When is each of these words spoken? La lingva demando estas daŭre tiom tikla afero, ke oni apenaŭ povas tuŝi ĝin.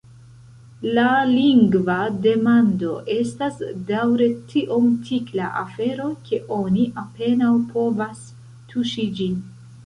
La 0.99 1.09
lingva 1.31 1.97
demando 2.23 2.95
estas 3.15 3.59
daŭre 3.89 4.29
tiom 4.55 4.87
tikla 5.11 5.51
afero, 5.61 6.09
ke 6.31 6.41
oni 6.57 6.87
apenaŭ 7.03 7.53
povas 7.77 8.25
tuŝi 8.73 9.07
ĝin. 9.21 9.39